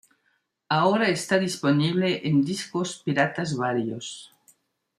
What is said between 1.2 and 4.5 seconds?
disponible en discos piratas varios.